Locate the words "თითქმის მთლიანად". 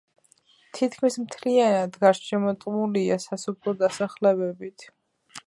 0.77-1.99